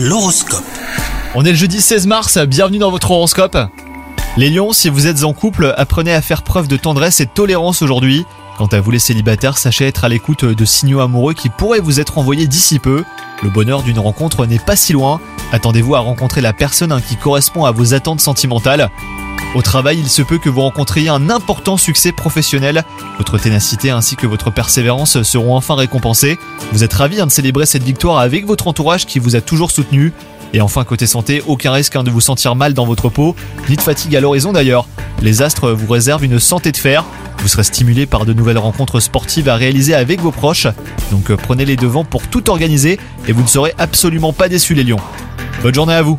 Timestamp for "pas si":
14.60-14.92